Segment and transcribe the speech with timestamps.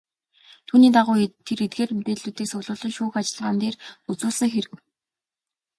[0.67, 1.17] Түүний дагуу
[1.47, 3.75] тэр эдгээр мэдээллийг цуглуулан шүүх ажиллагаан дээр
[4.11, 4.73] үзүүлсэн хэрэг.